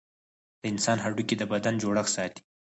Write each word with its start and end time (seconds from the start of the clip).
د 0.61 0.63
انسان 0.71 0.97
هډوکي 1.05 1.35
د 1.37 1.43
بدن 1.53 1.73
جوړښت 1.83 2.13
ساتي. 2.15 2.41